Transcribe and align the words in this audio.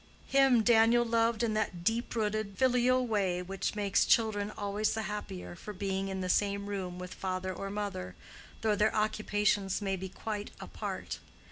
Him 0.29 0.63
Daniel 0.63 1.05
loved 1.05 1.43
in 1.43 1.53
that 1.53 1.83
deep 1.83 2.15
rooted 2.15 2.57
filial 2.57 3.05
way 3.05 3.43
which 3.43 3.75
makes 3.75 4.03
children 4.03 4.49
always 4.57 4.95
the 4.95 5.03
happier 5.03 5.55
for 5.55 5.73
being 5.73 6.07
in 6.07 6.21
the 6.21 6.27
same 6.27 6.65
room 6.65 6.97
with 6.97 7.13
father 7.13 7.53
or 7.53 7.69
mother, 7.69 8.15
though 8.61 8.73
their 8.75 8.95
occupations 8.95 9.79
may 9.79 9.95
be 9.95 10.09
quite 10.09 10.49
apart. 10.59 11.19